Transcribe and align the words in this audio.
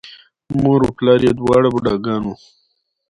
مور 0.61 0.79
و 0.83 0.89
پلار 0.97 1.19
یې 1.25 1.31
دواړه 1.39 1.67
بوډاګان 1.73 2.21
وو، 2.25 2.35